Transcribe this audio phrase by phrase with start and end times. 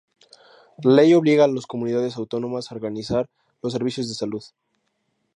[0.83, 3.29] La Ley obliga a las Comunidades Autónomas a organizar
[3.61, 4.43] los servicios de salud.